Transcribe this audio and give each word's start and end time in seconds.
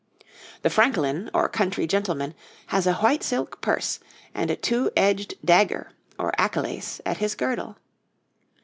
THE 0.63 0.71
FRANKELEYN 0.71 1.29
OR 1.31 1.47
COUNTRY 1.47 1.85
GENTLEMAN 1.85 2.33
has 2.69 2.87
a 2.87 2.95
white 2.95 3.21
silk 3.21 3.61
purse 3.61 3.99
and 4.33 4.49
a 4.49 4.55
two 4.55 4.89
edged 4.97 5.35
dagger, 5.45 5.91
or 6.17 6.33
akelace, 6.39 7.01
at 7.05 7.17
his 7.17 7.35
girdle. 7.35 7.77